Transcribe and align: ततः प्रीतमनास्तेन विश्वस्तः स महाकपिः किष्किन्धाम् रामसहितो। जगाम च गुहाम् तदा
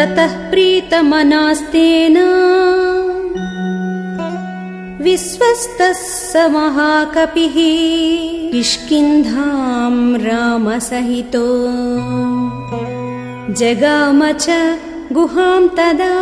ततः 0.00 0.50
प्रीतमनास्तेन 0.50 2.16
विश्वस्तः 5.02 5.92
स 5.92 6.32
महाकपिः 6.36 7.56
किष्किन्धाम् 8.52 10.16
रामसहितो। 10.16 11.46
जगाम 13.54 14.32
च 14.32 14.46
गुहाम् 15.12 15.68
तदा 15.68 16.16